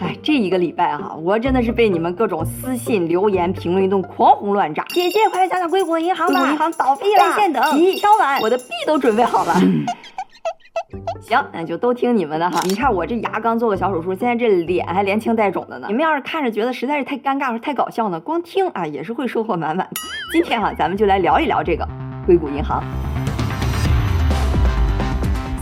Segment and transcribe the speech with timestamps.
[0.00, 4.84] 哎，这一个礼拜哈，我真的是被你们各种私信、留言、评论一顿狂轰乱炸。
[4.88, 6.40] 姐姐，快来讲讲硅谷银行吧！
[6.40, 9.54] 硅谷银行倒闭了，在线等，急，敲碗，我的币都准备好了。
[11.22, 12.60] 行，那就都听你们的哈。
[12.64, 15.86] 你看我这牙刚做个小手术，现在这脸还连青带肿的呢。
[15.88, 20.00] 你们要是看着觉得实在是太尴尬或者太搞笑呢，光听啊也是会收获满满的。
[20.32, 21.88] 今天哈，咱们就来聊一聊这个
[22.26, 22.82] 硅谷银行。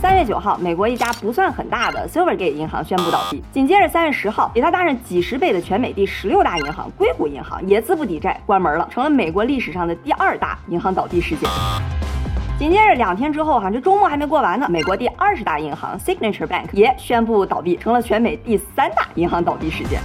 [0.03, 3.41] 三月九号，美国一家不算很大的 Silvergate 银行宣布倒闭。
[3.53, 11.49] 紧接着三月十号，比它大上几十倍的全美第十六大银行硅谷银行也资不抵债关门了，成了美国历史上的第二大银行倒闭事件。
[12.59, 20.01] 紧接着两天之后，哈，这周末还没过完呢，美国第二十大银行 Signature Bank 也宣布倒闭，成了全美第三大银行倒闭事件。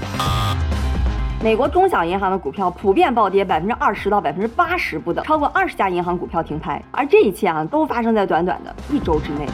[1.43, 9.45] 美国中小银行的股票普遍暴跌百分之二十到百分之八十不等，超过二十家银行股票停牌，而这一切啊，都发生在短短的一周之内。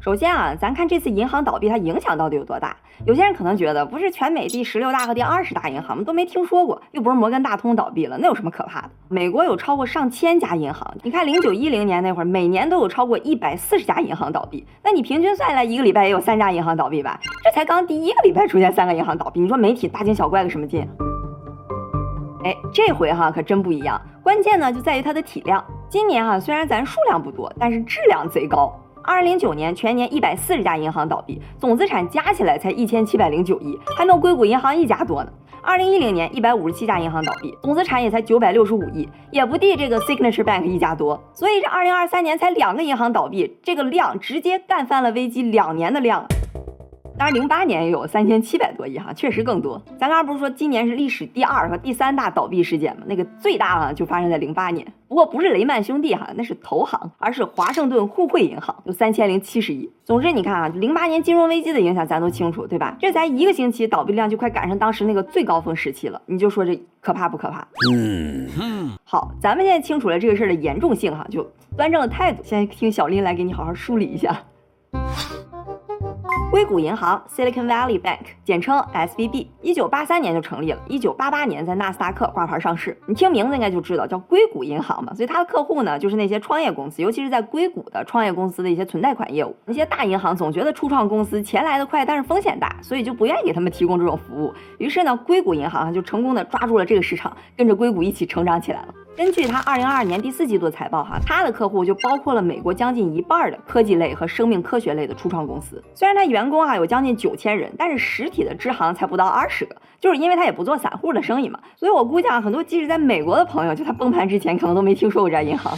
[0.00, 2.76] 首先啊，咱看这次银行倒闭，它影响到底有多大？
[3.04, 6.04] 有些人可能觉得，不是全美第十六大和第二十大银行吗？
[6.04, 8.90] 都没听说过，又不是摩根大通倒闭了，那有什么可怕的？
[9.08, 17.18] 美国有超过上千家银行，你看零九一零年那会儿，每年都有超过一百四十家银行倒闭，那你平均算下来，一个礼拜也有三家银行倒闭吧？
[17.42, 20.88] 这才刚第一个礼拜出现三个银行倒闭，你说媒体大惊小怪个什么劲？
[22.44, 25.62] 哎，这回哈可真不一样，关键呢就在于它的体量。
[25.88, 28.72] 今年哈虽然咱数量不多，但是质量贼高。
[29.08, 35.32] 二零零九年全年一百四十家银行倒闭，总资产加起来才一千七百零九亿，还没有硅谷银行一家多呢。
[35.62, 41.18] 二零一零年一百五十七家银行倒闭，总资产也才九百六十五亿，也不敌这个 Signature Bank 一家多。
[41.32, 46.26] 所以这二零二三年才两个银行倒闭，这个量直接干翻了危机两年的量。
[47.18, 49.82] 当然，零八年也有三千七百多亿哈，确实更多。
[49.98, 53.02] 咱刚刚不是说今年是历史第二和第三大倒闭事件吗？
[53.08, 54.86] 那个最大啊，就发生在零八年。
[55.08, 59.90] 不过不是雷曼兄弟哈，那是投行，而是华盛顿互惠银行，有三千零七十亿。
[60.04, 62.96] 总之你看啊，零八年金融危机的影响咱都清楚，对吧？
[63.00, 66.22] 这才一个星期，倒闭量就快赶上当时那个最高峰时期了。
[66.26, 67.66] 你就说这可怕不可怕？
[67.92, 71.44] 嗯，好，咱们现在清楚了这个事儿的严重性哈，就
[71.76, 72.44] 端正了态度。
[72.44, 74.40] 现在听小林来给你好好梳理一下。
[76.50, 82.96] 硅谷银行 （Silicon Valley Bank） 简称 SVB，一九八三年就成立了，一九八八年在纳斯达克挂牌上市。
[83.06, 89.54] 你听名字应该就知道叫硅谷银行嘛，所以它的客户呢就是那些创业公司，尤其是在硅谷的创业公司的一些存贷款业务。
[89.66, 94.50] 那些大银行总觉得初创公司钱来得快，但是风险大，所以就不愿意给他们提供这种服务。
[94.78, 98.94] 于是呢，硅谷银行就成功的抓住了这个市场，跟着硅谷一起成长起来了。
[99.18, 105.82] 根据他二零二二年第四季度的财报，哈，他的客户就包括了美国将近一半的科技类和生命科学类的初创公司。
[105.92, 111.58] 虽然他员工啊有将近九千人，但是实体的支行才不到二十个，就是因为他也不做散户的生意嘛。
[111.74, 115.76] 所以我估计啊，很多即使在美国的朋友，就他崩盘之前，可能都没听说过这家银行。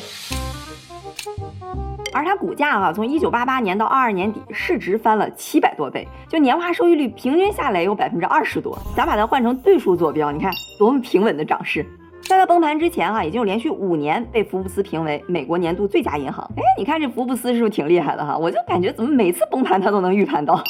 [2.13, 8.79] 而它股价哈，从一九八八年到二二年底，市值翻了七百多倍，就年化收益率平均下来有百分之二十多。
[8.95, 11.87] 咱把它换成对数坐标，你看多么平稳的涨势。
[12.31, 16.49] 在它崩盘之前，哈，已经有连续五年被福布斯评为美国年度最佳银行。
[16.57, 18.39] 哎，你看这福布斯是不是挺厉害的哈？
[18.39, 20.63] 我就感觉怎么每次崩盘它都能预判到。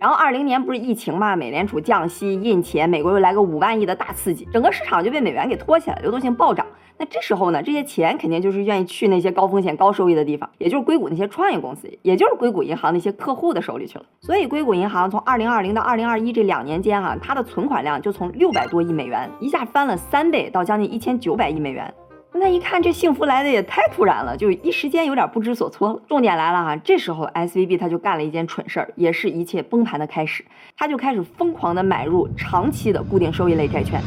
[0.00, 6.64] 然后二零年不是疫情嘛，美联储降息印钱，美国又来个五万亿的大刺激，整个市场就被美元给托起来，流动性暴涨。
[7.00, 14.04] 那这时候呢，这些钱肯定就是愿意去那些高风险高收益的地方，也就是硅谷那些创业公司，也就是硅谷银行那些客户的手里去了。
[14.20, 21.94] 所以硅谷银行从二零二零到二零二一这两年间哈，它的存款量就从六百多亿美元一下翻了三倍，到将近一千九百亿美元。
[22.32, 26.00] 那一看这幸福来的也太突然了，就一时间有点不知所措了。
[26.08, 30.44] 重点来了哈，这时候 S V B 他就干了一件蠢事儿，也是一切崩盘的开始。
[30.76, 34.00] 他就开始疯狂的买入长期的固定收益类债券。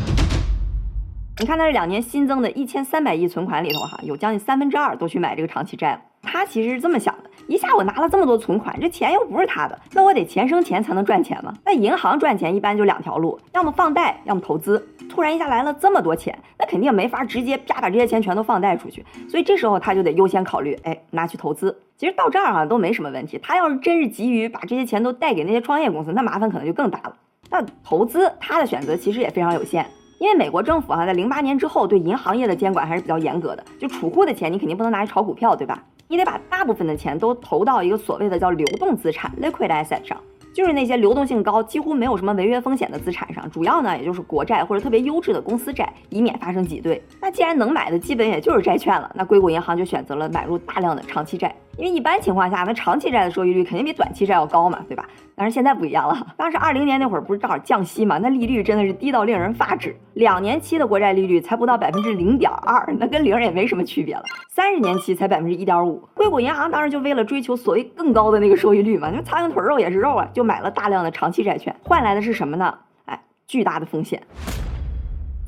[1.39, 6.01] 你看他这两年新增的一千三百亿存款里头哈，有将近三分之二都去买这个长期债了。
[6.21, 11.51] 他其实是这么想的：一下我拿了这么多存款，这钱又不是他的，那我得钱生钱才能赚钱嘛。
[11.65, 14.87] 那银行赚钱一般就两条路，要么放贷，要么投资。
[15.09, 21.81] 突然一下来了这么多钱，那肯定没法直接啪把这些钱全都放贷出去，所以这时候他就得优先考虑，哎，拿去投资。
[21.97, 23.39] 其实到这儿哈都没什么问题。
[23.41, 27.15] 他要是真是急于把这些钱都贷给那些创业公司，那麻烦可能就更大了。
[27.49, 29.85] 那投资他的选择其实也非常有限，
[30.21, 35.83] 因为美国政府哈在零八年之后对银行业的监管还是比较严格的，就储户的钱你肯定不能拿去炒股票，对吧？
[36.07, 40.15] 你得把大部分的钱都投到一个所谓的叫流动资产 （liquid asset） 上。
[40.53, 47.01] 就是那些流动性高、几乎没有什么违约风险的资产上，主要呢也就是国债或者特别优质的公司债，以免发生挤兑。
[47.19, 51.55] 那既然能买的基本也就是债券了，那硅谷银行就选择了买入大量的长期债。
[51.81, 55.03] 因为一般情况下，那长期债的收益率肯定比短期债要高嘛，对吧？
[55.33, 64.21] 但是现在不一样了，当时二零年那会儿不是正好降息嘛，那利率真的是低到令人发指，两年期的国债利率才不到百分之零点二，那跟零也没什么区别了。
[64.47, 72.77] 三十年期才百分之一点五，硅谷银行当时就为了追求所谓更高的那个收益率嘛，那苍蝇腿肉也是肉啊，就买了大量的长期债券，换来的是什么呢？
[73.05, 74.21] 哎，巨大的风险。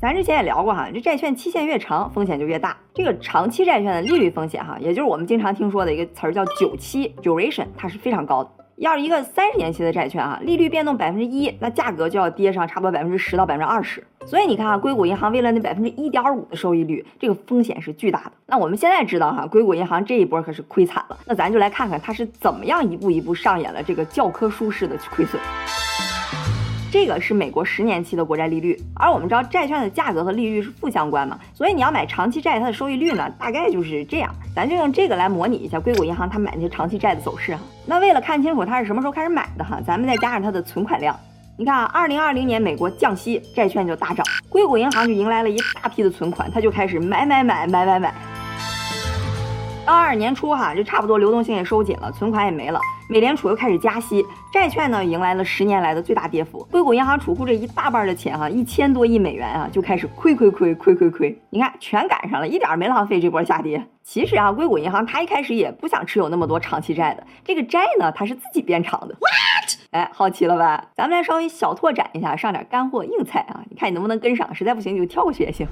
[0.04, 2.76] 咱之前也聊过哈，这债券期限越长，风险就越大。
[2.92, 8.50] 这个长期债券的利率风险哈，也就是我们经常听说的一个词儿叫久期 （duration），它是非常高的。
[8.76, 14.06] 要是一个三十年期的债券哈，利率变动百分之一，那价格就要跌上差不多百分之十到百分之二十。
[14.26, 18.32] 所以你看啊，硅谷银行为了那百分之一点五的收益率，这个风险是巨大的。
[18.44, 21.16] 那我们现在知道哈，硅谷银行这一波可是亏惨了。
[21.24, 25.40] 那咱就来看看它是怎么样一步一步上演了这个教科书式的亏损。
[26.94, 34.32] 这个是美国十年期的国债利率，而我们知道债券的价格和利率是负相关嘛，所以你要买长期债，它的收益率呢大概就是这样。
[34.54, 37.62] 咱就用这个来模拟一下硅谷银行它买那些长期债的走势哈。
[37.84, 41.18] 那为了看清楚它是什么时候开始买的哈，咱们再加上它的存款量。
[41.56, 48.14] 你看啊，二零二零年美国降息，债券就大涨，硅谷银行就迎来了一大批的存款，它就开始买买买买买买。
[49.84, 52.80] 到二二年初哈，就差不多流动性也收紧了，存款也没了。
[53.06, 56.66] 美联储又开始加息，债券呢迎来了十年来的最大跌幅。
[56.70, 61.38] 硅谷银行储户这一大半的钱哈，一千多亿美元啊，就开始亏亏亏亏亏亏。
[61.50, 63.86] 你看，全赶上了，一点没浪费这波下跌。
[64.02, 69.14] 其实啊，硅谷银行它一开始也不想持有那么多长期债的，这个债呢，它是自己变长的。
[69.20, 69.78] What？
[69.90, 70.82] 哎，好奇了吧？
[70.96, 74.54] 咱们来稍微小拓展一下，上点干货硬菜啊，你看你能不能跟上？
[74.54, 75.66] 实在不行你就跳过去也行。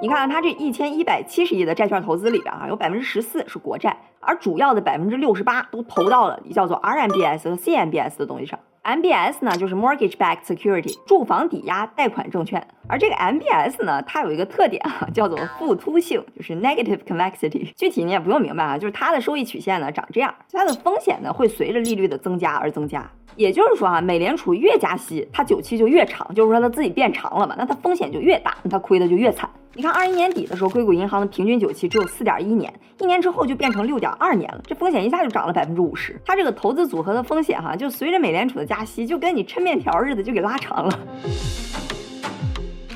[0.00, 8.58] 你看，它这一千一百七十亿的债券投资里边啊，有百分之十四是国债，而主要的百分之六十八都投到了叫做 RMBS 和 CMBS 的东西上。
[8.82, 12.66] MBS 呢，就是 Mortgage-backed security，住房抵押贷款证券。
[12.86, 17.72] 而这个 MBS 呢，它有一个特点啊，叫做负凸性，就是 negative convexity。
[17.74, 23.10] 具体你也不用明白啊，就是它的收益曲线呢长这样，它的风险呢会随着利率的增加而增加。
[23.36, 29.48] 也就是说啊，美联储越加息，它久期就越长，就是说它自己变长了嘛，那它风险就越大，那它亏的就越惨。
[29.76, 36.20] 你看，二一年底的时候，硅谷银行的平均久期只有四点一年，一年之后就变成六点二年了，这风险一下就涨了百分之五十。
[36.24, 40.98] 它这个投资组合的风险哈，就随着美联储的加息，就跟你抻面条似的，就给拉长了。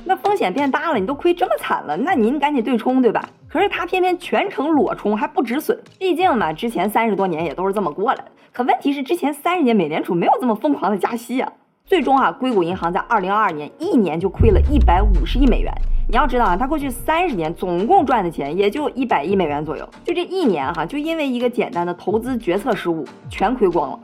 [0.08, 3.22] 那风险变大了，你都亏这么惨了，那您赶紧对冲，对吧？
[3.46, 5.78] 可是他偏偏全程裸冲，还不止损。
[5.98, 8.24] 毕竟嘛，之前三十多年也都是这么过来的。
[8.50, 11.52] 可问题是，之前三十年美联储没有这么疯狂的加息啊。
[11.84, 15.70] 最终啊，硅谷银行在二零二二年一年就亏了一百五十亿美元。
[16.08, 24.00] 你要知道啊，他过去三十年总共赚的钱也就一百亿美元左右，就这一年哈，就因为一个简单的投资决策失误，全亏光了。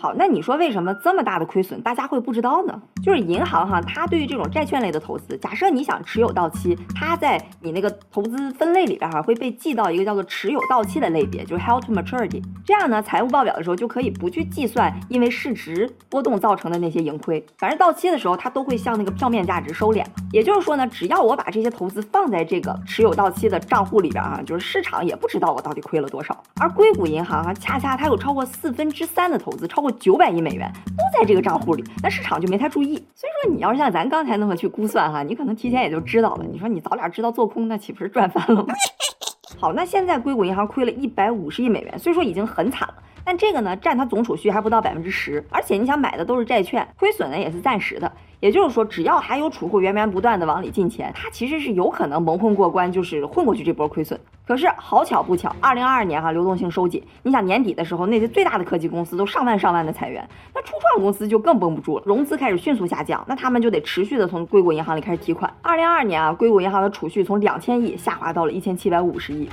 [0.00, 2.80] 好，那你说为什么这么大的亏损大家会不知道呢？
[3.04, 12.42] 就是银行哈，它对于这种债券类的投资，假设你想持有到期，它在你那个投资分类里边哈会被记到一个叫做持有到期的类别，就是 held to maturity。
[12.64, 20.02] 这样呢，财务报表的时候就可以不去计算因为市值波动造成的那些盈亏，反正到期的时候它都会向那个票面价值收敛。
[20.32, 26.34] 也就是说呢，只要我把这些投资放在这个持有到期的账户里边啊，就是市场也不知道我到底亏了多少。
[26.58, 29.89] 而硅谷银行哈，恰恰它有超过四分之三的投资，超过。
[29.92, 32.96] 九百亿美元都在这个账户里，那市场就没太注意。
[33.14, 36.44] 所以说，你要是像咱刚才那么去估算哈，你可能提前也就知道了。
[36.44, 38.74] 你说你早点知道做空，那岂不是赚翻了吗？
[39.58, 42.94] 好，那现在硅谷银行亏了一百五十亿美元，虽说已经很惨了。
[43.22, 48.10] 但这个呢，占它总储蓄还不到百分之十，而且你想买的都是债券，亏损呢也是暂时的。
[48.40, 54.18] 也就是说，只要还有储户源源不断的往里进钱，它其实是有可能蒙混过关，就是混过去这波亏损。
[54.46, 65.52] 可是好巧不巧，二零二二年哈流动性收紧，你想年底的时候那些最大的科技公司都上万上万的裁员，那初创公司就更绷不住了，融资开始迅速下降，那他们就得持续的从硅谷银行里开始提款。
[65.62, 69.48] 二零二二年啊，硅谷银行的储蓄从两千亿下滑到了一千七百五十亿。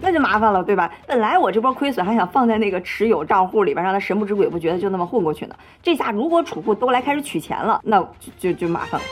[0.00, 0.90] 那就麻烦了，对吧？
[1.06, 5.54] 本来我这波亏损还想放在那个持有账户里边，让他神不知鬼不觉的就那么混过去呢。
[5.82, 9.06] 这下如果储户都来开始取钱了，那就就就麻烦了。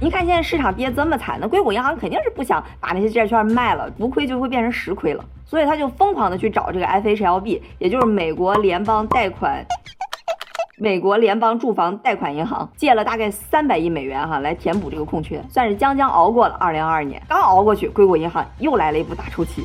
[0.00, 9.64] 您看现在市场跌这么惨，那硅谷银行肯定是不想把那些债券卖了，不亏就会变成实亏了，所以他就疯狂的去找这个 FHLB，也就是美国联邦贷款。
[10.76, 17.22] 美国联邦住房贷款银行借了大概三百亿美元哈，来填补这个空缺，算是将将熬过了二零二二年。
[17.28, 19.62] 刚熬过去，硅谷银行又来了一波大抽期。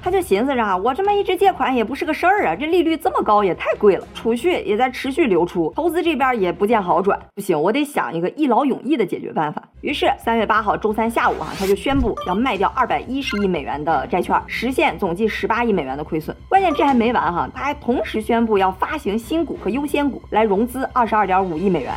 [0.00, 9.62] 他就寻思着啊，我这么一直借款也不是个事儿啊，这利率这么高也太贵了，储蓄也在持续流出，投资这边也不见好转，不行，我得想一个一劳永逸的解决办法。
[9.80, 16.34] 于是三月八号周三下午啊，他就宣布要卖掉二百一十亿美元的债券，实现总计十八亿美元的亏损。
[16.48, 21.92] 关键这还没完哈，他还同时宣布要发行新股和优先股来融资二十二点五亿美元。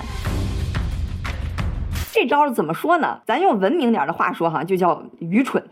[2.13, 3.19] 这招怎么说呢？
[3.25, 5.63] 咱用文明点的话说哈，就叫愚蠢。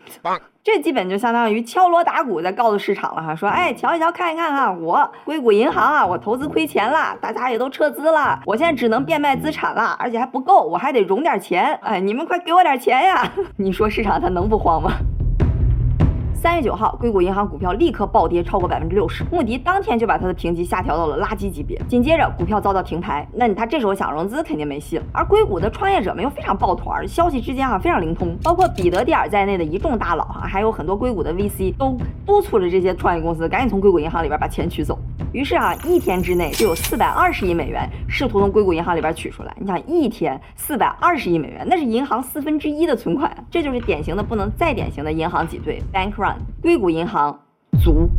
[0.64, 13.30] 这基本就相当于敲锣打鼓在告诉市场了哈，说哎，瞧一瞧，看一看哈，我硅谷银行啊，我投资亏钱了，大家也都撤资了，我现在只能变卖资产了，而且还不够，我还得融点钱，哎，你们快给我点钱呀！
[13.58, 14.92] 你说市场它能不慌吗？
[16.42, 21.78] 三月九号，硅谷银行股票立刻暴跌超过百分之六十，穆迪当天就把它的评级下调到了垃圾级别。
[21.86, 25.04] 紧接着，股票遭到停牌，那你他这时候想融资肯定没戏了。
[25.12, 34.98] 而硅谷的创业者们又非常抱团，消息之间啊非常灵通，包括彼得蒂尔在内的一众大佬哈，还有很多硅谷的 VC 都督促着这些创业公司赶紧从硅谷银行里边把钱取走。
[35.32, 39.56] 于是啊，一天之内就有四百二十亿美元试图从硅谷银行里边取出来。
[39.60, 46.36] 你想，一天四百二十亿美元，那是银行四分之一的存款，这就是典型的不能再典型的银行挤兑 （bank run）。
[46.62, 47.40] 硅谷银行
[47.84, 48.10] 足。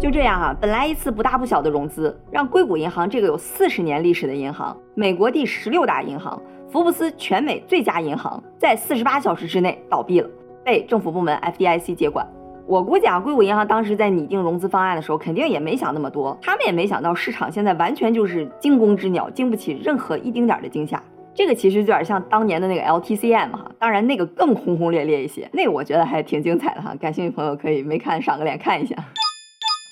[0.00, 6.40] 就这样啊，本来一次不大不小的融资，让硅谷银行这个有四十年历史的银行，美国第十六大银行，
[6.72, 10.30] 福布斯全美最佳银行，在四十八小时之内倒闭了，
[10.64, 12.26] 被政府部门 FDIC 接管。
[12.70, 16.38] 我估计啊，硅谷银行当时在拟定融资方案的时候，肯定也没想那么多。
[16.40, 21.02] 他们也没想到市场现在完全就是惊弓之鸟，经不起任何一丁点儿的惊吓。
[21.34, 26.94] 这个其实有点像当年的那个 LTCM 哈，当然那个更轰轰烈烈一些，那个我觉得还挺精彩的哈。
[27.00, 28.94] 感兴趣朋友可以没看赏个脸看一下。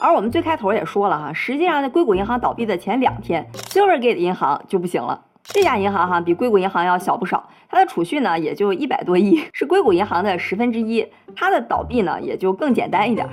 [0.00, 5.20] 而我们最开头也说了哈，实际上在硅谷银行倒闭的前两天，Silvergate 银行就不行了。
[5.50, 11.06] 这家银行哈比硅谷银行要小不少，它的储蓄呢也就一百多亿，是硅谷银行的十分之一。
[11.34, 13.26] 它的倒闭呢也就更简单一点，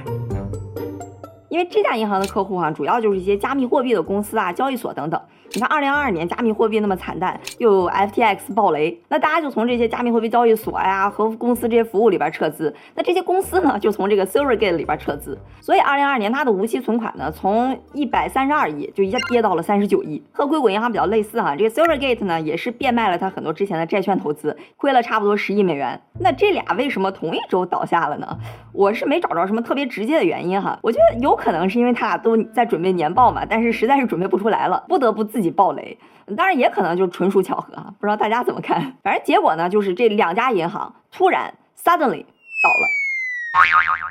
[1.49, 5.21] 因为这家银行的客户哈主要就是一些加密货币的公司啊、交易所等等。
[5.53, 26.01] 你看，二零二二年加密货币那么惨淡，又有 FTX 暴雷，那大家就从这些加密货币交易所呀和公司这些服务里边撤资，那这些公司呢就从这个 Silvergate 里边撤资，所以二零二二年它的无息存款呢从一百三十二亿就一下跌到了三十九亿，和硅谷银行比较类似哈，这个 Silvergate 呢也是变卖了它很多之前的债券投资，亏了差不多十亿美元。
[26.19, 28.37] 那这俩为什么同一周倒下了呢？
[28.73, 35.51] 我是没找着什么特别直接的原因哈，我觉得有可能是因为他俩都在准备年报嘛，但是实在是准备不出来了，不得不自己。
[35.55, 35.97] 暴雷，
[36.35, 38.93] 当然也可能就纯属巧合啊，不知道大家怎么看。
[39.01, 42.25] 反正结果呢，就是这两家银行突然 suddenly
[42.61, 42.85] 倒了。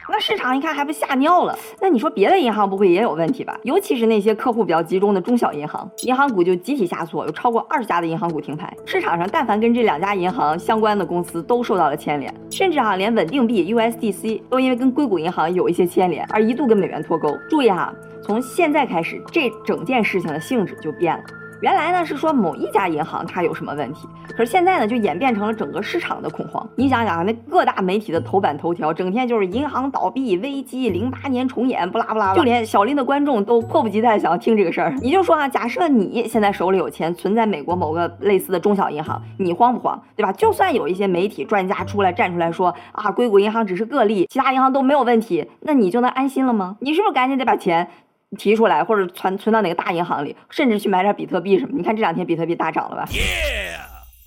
[0.08, 1.54] 那市场一看还不吓尿了？
[1.82, 3.54] 那你说别的银行不会也有问题吧？
[3.64, 8.74] 尤其是那些客户比较集中的中小银行，银行股就集体下挫，有超过二十家的银行股停牌。
[8.86, 17.36] 市场上但凡跟这两家银行相关的公司都受到了牵连，甚至哈连稳定币 USDC 都因为跟硅谷银行有一些牵连而一度跟美元脱钩。
[17.50, 17.92] 注意哈。
[18.24, 21.22] 从现在开始，这整件事情的性质就变了。
[21.60, 26.66] 原来呢是说某一家银行它有什么问题，可是现在呢就演变成了整个市场的恐慌。
[26.76, 34.94] 你想想啊，那各大媒体的头版头条，整天就是银行倒闭危机，零八年重演，不拉不拉，就连小林的观众都迫不及待想要听这个事儿。
[35.00, 40.02] 你就说啊，假设你现在手里有钱存在美国某个类似的中小银行，你慌不慌？
[40.16, 40.32] 对吧？
[40.32, 46.76] 就算有一些媒体专家出来站出来说啊，硅谷银行只是个例，其他银行都没有问题，那你就能安心了吗？
[46.80, 47.88] 你是不是赶紧得把钱？
[48.36, 51.72] 提出来，或者存存到哪个大银行里，甚至去买点比特币什么？
[51.76, 53.04] 你看这两天比特币大涨了吧？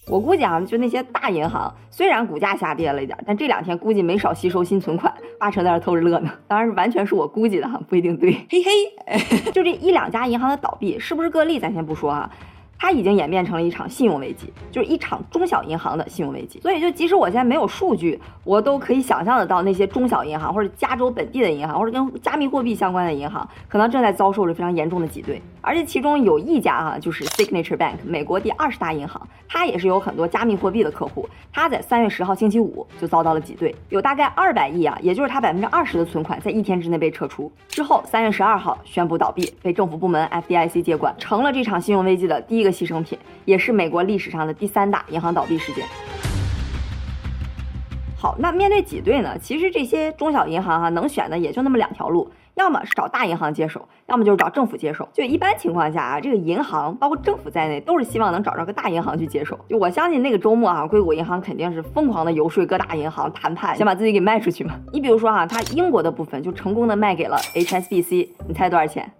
[0.09, 6.31] 我估计啊，就那些大银行，虽然股价下跌了一点，但这两天估计没少吸收新存款，八成在那偷着乐呢。
[6.47, 8.31] 当然是完全是我估计的哈，不一定对。
[8.49, 8.71] 嘿嘿，
[9.51, 12.29] 就这一两家银行的倒闭，是不是个例，咱先不说啊。
[12.79, 16.59] 它已经演变成了一场信用危机，就是一场中小银行的信用危机。
[16.61, 25.41] 所以，就即使我现在没有数据，我都可以想象得到，那些中小银行或者加州本地的银行，或者跟加密货币相关的银行，可能正在遭受着非常严重的挤兑。
[25.61, 31.27] 而且其中有一家哈，就是 Signature Bank，美国第二十大银行，它也是有很多加密货币的客户。
[31.51, 37.51] 它在三月十号星期五就遭到了挤兑，有大概二百亿啊，也就是它百分之二十的存款，在一天之内被撤出。
[37.67, 42.66] 之后，三月十二号宣布倒闭，被政府部门 FDIC 接管，成了这场信用危机的第一个。
[42.67, 45.85] 的牺牲品，也是美国历史上的第三大银行倒闭事件。
[48.19, 49.37] 好，那面对挤兑呢？
[49.39, 55.07] 其实这些中小银行哈，能选的也就那么两条路，要么是找大银行接手，要么就是找政府接手。
[55.13, 59.59] 就一般情况下啊，这个银行包括政府在内，都是希望能找着个大银行去接手。
[59.69, 64.73] 就我相信那个周末啊，硅谷银行肯定是疯狂的游说各大银行谈判，想把自己给卖出去嘛。
[64.91, 69.11] 你比如说哈，它英国的部分就成功的卖给了 HSBC，你猜多少钱？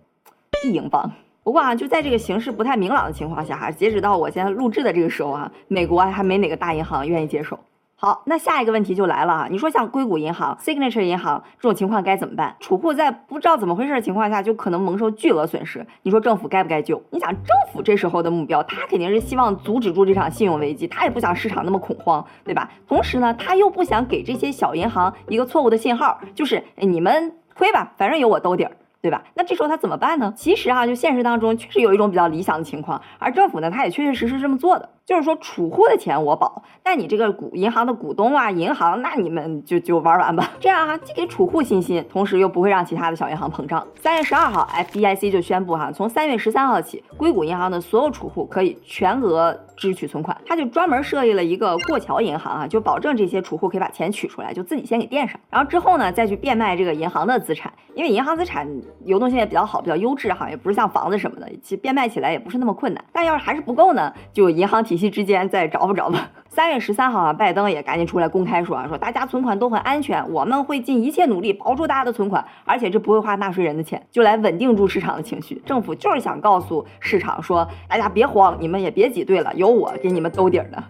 [0.66, 1.12] 一英镑。
[1.48, 7.58] 不过啊，就在这个形势不太明朗的情况下哈，截止到我现在录制的这个时候啊，美国还没哪个大银行愿意接手。
[7.96, 12.54] 好，那下一个问题就来了啊，你说像硅谷银行、Signature 银行这种情况该怎么办？
[12.60, 15.88] 储户在不知道怎么回事的情况下，就可能蒙受巨额损失。
[16.04, 17.02] 你说政府该不该救？
[17.12, 22.70] 你想政府这时候的目标，他肯定是希望阻止住这场信用危机，他也不想市场那么恐慌，对吧？
[22.90, 28.72] 同时呢，他又不想给这些小银行一个错误的信号，就是你们亏吧，反正有我兜底儿。
[29.02, 29.24] 对吧？
[29.36, 30.34] 那这时候他怎么办呢？
[30.36, 34.90] 其实啊，就现实当中确实有一种比较理想的情况，而政府呢，他也确确实实这么做的。
[35.08, 40.52] 就是说储户的钱我保，但你这个股银行的股东啊，银行那你们就就玩完吧。
[40.60, 43.88] 这样哈，既给储户信心，同时又不会让其他的小银行膨胀。
[43.96, 50.38] 三月十二号，FDIC 就宣布哈，从三月十三号起，硅谷银行的所有储户可以全额支取存款。
[50.46, 58.68] 他就专门设立了一个过桥银行啊，就保证这些储户可以把钱取出来，就自己先给垫上，然后之后呢再去变卖这个银行的资产，因为银行资产
[59.06, 63.02] 流动性也比较好，比较优质哈，也不是像房子什么的，其实变卖起来也不是那么困难。
[63.14, 66.28] 但要是还是不够呢，就银行提体系之间再找不着吧。
[66.50, 75.62] 三月十三号啊，拜登也赶紧出来公开说啊，说大家存款都很安全，我们会尽一切努力保住大家的存款，而且这不会花纳税人的钱，就来稳定住市场的情绪。
[75.64, 80.84] 政府就是想告诉市场说，大家别慌，你们也别挤兑了，有我给你们兜底儿呢。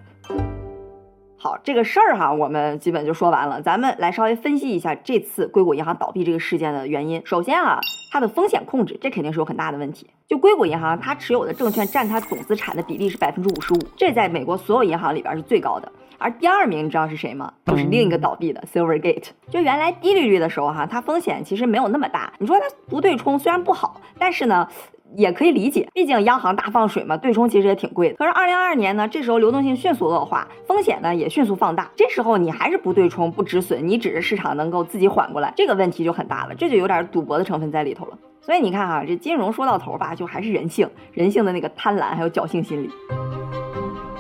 [1.40, 3.62] 好，这个事儿哈，我们基本就说完了。
[3.62, 7.22] 咱们来稍微分析一下这次硅谷银行倒闭这个事件的原因。
[7.24, 7.80] 首先啊，
[8.12, 10.08] 它的风险控制，这肯定是有很大的问题。
[10.28, 15.92] 就硅谷银行，它持有的证券占它总资产的比例是百分之五十五，这在美国所有银行里边是最高的。
[16.18, 17.54] 而第二名你知道是谁吗？
[17.66, 19.30] 就是另一个倒闭的 Silvergate。
[19.50, 22.34] 就原来低利率的时候哈，它风险其实没有那么大。
[22.40, 24.68] 你说它不对冲虽然不好，但是呢。
[25.16, 28.16] 也可以理解，毕竟央行大放水嘛，对冲其实也挺贵的。
[28.16, 38.18] 可是二零二二年呢，这时候流动性迅速恶化，风险呢也迅速放大，这时候你还是不对冲不止损，你只是市场能够自己缓过来，这个问题就很大了，这就有点赌博的成分在里头了。
[38.42, 42.90] 所以你看哈，这金融说到头吧，就还是人性，人性的那个贪婪还有侥幸心理。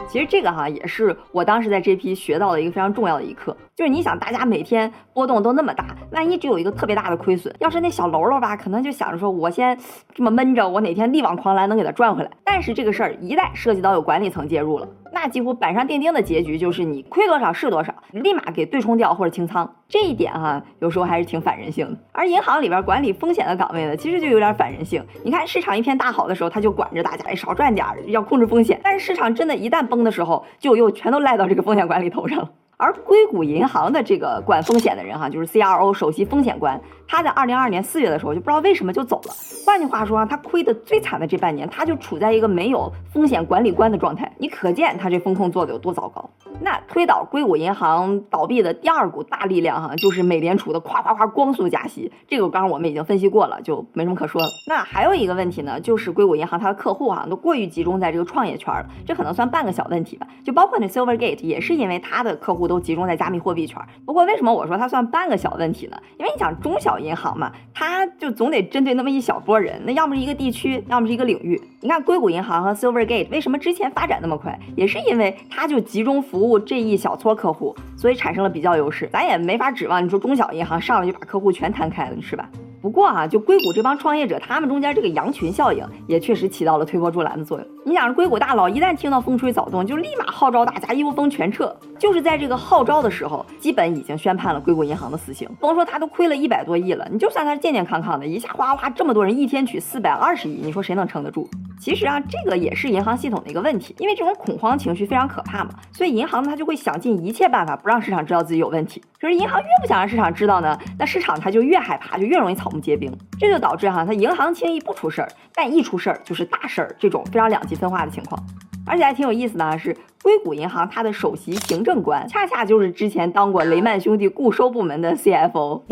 [0.07, 9.77] 其实这个哈也是我当时在这批学到的一个非常重要的一课，就是你想大家每天波动都那么大，万一只有一个特别大的亏损，要是那小喽喽吧，可能就想着说我先
[10.13, 12.31] 这么闷着，我哪天力挽狂澜能给它赚回来。
[12.43, 14.87] 但是这个事儿一旦涉及到有管理层介入了。
[15.19, 19.67] 那几乎板上钉钉的结局就是你亏多少是多少，立马给对冲掉或者清仓。
[19.89, 21.97] 这一点哈，有时候还是挺反人性的。
[22.11, 25.03] 而银行里边管理风险的岗位呢，其实就有点反人性。
[25.23, 28.79] 你看市场一片大好的时候，他就管着大家哎少赚点，要控制风险。
[28.83, 32.51] 但是市场真的一旦崩的时候，就又全都赖到这个风险管理头上了。
[32.79, 39.33] 而硅谷银行的这个管风险的人哈，就是 CRO 首席风险官，他在二零二二年四月的时候就不知道为什么就走了。
[39.65, 44.31] 换句话说啊，他亏的最惨的这半年，他就处在一个没有风险管理官的状态。
[44.37, 46.29] 你可见他这风控做的有多糟糕。
[46.61, 52.11] 那推倒硅谷银行倒闭的第二股大力量哈，就是美联储的夸夸夸光速加息。
[52.27, 54.47] 这个刚刚我们已经分析过了，就没什么可说了。
[54.67, 60.27] 那还有一个问题呢，就是硅谷银行它的客户哈都过于集中在这个创业圈了，这可能算半个小问题吧。
[60.45, 62.66] 就包括那 Silvergate 也是因为它的客户。
[62.67, 63.81] 都集中在加密货币圈。
[64.05, 65.97] 不过为什么我说它算半个小问题呢？
[66.17, 71.61] 因为你想中小银行嘛，它就总得针对那么一小波人，那要么是一个地区，要么是一个领域。
[71.79, 79.07] 你看硅谷银行和 Silvergate 为什么之前发展那么快，也是因为它就集中服务这一小撮客户，所以产生了比较优势。
[79.13, 82.49] 咱也没法指望你说中小银行上来就把客户全摊开了，是吧？
[82.81, 87.67] 不过啊，就硅谷这帮创业者，他们中间这个羊群效应也确实起到了推波助澜的作用。
[87.85, 91.75] 你想，硅谷大佬一旦听到风吹草动，就立马号召大家一窝蜂全撤。
[91.99, 95.49] 就是在这个号召的时候，基本已经宣判了硅谷银行的死刑。
[95.59, 101.49] 甭说他都亏了一百多亿了，你就算他健健康康的，一下哗哗这么多人一天取四百二十亿，你说谁能撑得住？
[101.79, 109.01] 其实啊，这个也是银行系统的一个问题，因为这种恐慌情绪非常可怕嘛，所以银行它就会想尽一切办法不让市场知道自己有问题。
[109.19, 113.11] 可是银行越不想让市场知道呢，那市场它就越害怕，就越容易草木皆兵。
[113.39, 118.43] 这就导致哈，它银行轻易不出事儿，但一出事儿就是大事儿，这种非常两极分化的情况。
[118.87, 125.83] 而且还挺有意思的啊是，硅谷银行它的首席行政官恰恰就是之前当过雷曼兄弟固收部门的 CFO。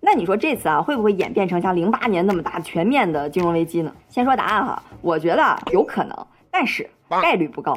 [0.00, 3.90] 那你说这次啊，会不会演变成像零八年那么大全面的金融危机呢？
[4.08, 6.86] 先说答案哈，我觉得有可能，但是
[7.22, 7.74] 概率不高。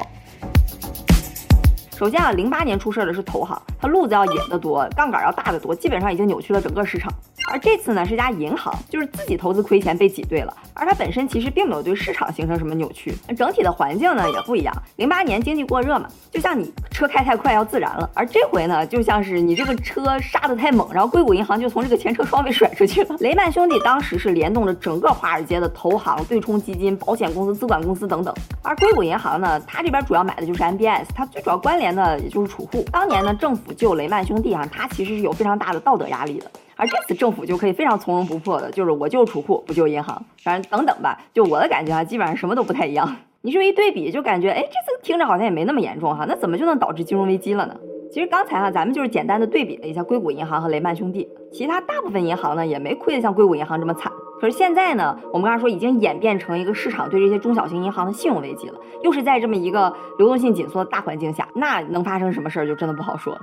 [1.96, 7.10] 首先啊，零八年出事的是投行，它路子要野得多，杠杆要大得多，基本上已经扭曲了整个市场。
[7.50, 13.14] 而这次呢，是家银行，就是自己投资亏钱被挤兑了，而它本身其实并没有对市场形成什么扭曲。
[13.36, 14.74] 整体的环境呢也不一样。
[14.96, 23.16] 零八年经济过热嘛，就像你车开太快要自燃了，而这回呢，就像是你这个车刹得太猛，然后硅谷银行就从这个前车窗被甩出去了。
[23.20, 32.84] 雷曼兄弟当时是联动着整个华尔街的投行、对冲基金、保险公司、资管公司等等，而硅谷银行呢，它这边主要买的就是 MBS，它最主要关联的也就是储户。
[32.92, 36.50] 当年呢，政府救雷曼兄弟啊，它其实是有非常大的道德压力的。
[36.78, 41.18] 而这次政府就可以非常从容不迫的，就是我救储户不救银行，反正等等吧。
[41.34, 43.16] 就我的感觉啊，基本上什么都不太一样。
[43.40, 46.24] 你这么一对比，就感觉哎，这次听着好像也没那么严重哈。
[46.28, 47.74] 那怎么就能导致金融危机了呢？
[48.12, 54.12] 其实刚才哈，咱们就是简单的对比了一下硅谷银行和雷曼兄弟，其他大部分银行呢也没亏得像硅谷银行这么惨。
[54.40, 63.40] 可是现在呢，我们刚才说已经演变成一个市场对这些中小型银行的信用危机了，又是在这么一个流动性紧缩的大环境下，那能发生什么事儿就真的不好说了。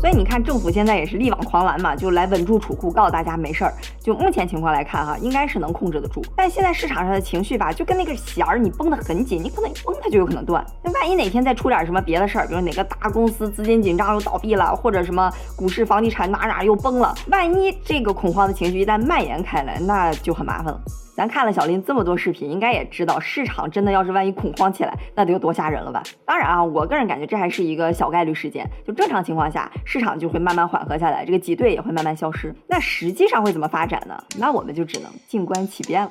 [0.00, 3.74] 所以你看，政府现在也是力挽狂澜嘛，就来稳住储库，告诉大家没事儿。
[4.00, 6.24] 就目前情况来看哈，应该是能控制得住。
[6.34, 10.64] 但现在市场上的情绪吧，就跟那个弦儿，你绷得很紧，你可能一绷它就有可能断。
[10.82, 20.80] 那万一哪天再出点什么别的事儿，比如哪个大公司资金紧张又倒闭了，或者什么股市、房地产哪哪又崩了，万一这个恐慌的情绪一旦蔓延开来，那就很麻烦了。
[21.20, 26.02] 咱看了小林这么多视频，应该也知道市场真的要是万一恐慌起来，那得有多吓人了吧？
[26.24, 32.54] 当然啊，我个人感觉这还是一个小概率事件，就正常情况下，市场就会慢慢缓和下来，这个挤兑也会慢慢消失。
[32.66, 34.18] 那实际上会怎么发展呢？
[34.38, 36.10] 那我们就只能静观其变了。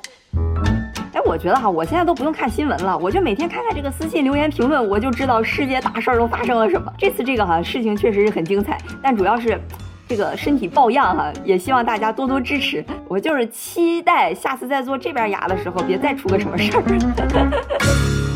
[1.12, 6.92] 哎，我觉得哈，我现在都不用看新闻了，我就每天看看这个私信留言评论，我就知道世界大事儿都发生了什么。
[6.96, 9.60] 这次这个哈事情确实是很精彩，但主要是。
[10.10, 12.84] 这个身体抱恙哈，也希望大家多多支持。
[13.06, 18.20] 我就是期待下次再做这边牙的时候，别再出个什么事儿。